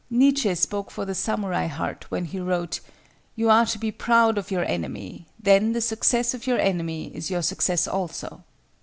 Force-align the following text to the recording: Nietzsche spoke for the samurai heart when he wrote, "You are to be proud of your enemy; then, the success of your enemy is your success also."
Nietzsche 0.09 0.55
spoke 0.55 0.89
for 0.89 1.05
the 1.05 1.13
samurai 1.13 1.67
heart 1.67 2.07
when 2.09 2.25
he 2.25 2.39
wrote, 2.39 2.79
"You 3.35 3.51
are 3.51 3.67
to 3.67 3.77
be 3.77 3.91
proud 3.91 4.39
of 4.39 4.49
your 4.49 4.65
enemy; 4.65 5.27
then, 5.39 5.73
the 5.73 5.79
success 5.79 6.33
of 6.33 6.47
your 6.47 6.57
enemy 6.57 7.11
is 7.15 7.29
your 7.29 7.43
success 7.43 7.87
also." 7.87 8.43